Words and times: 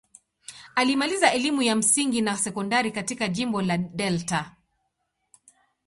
Alimaliza 0.75 1.33
elimu 1.33 1.61
ya 1.61 1.75
msingi 1.75 2.21
na 2.21 2.37
sekondari 2.37 2.91
katika 2.91 3.27
jimbo 3.27 3.61
la 3.61 3.77
Delta. 3.77 4.55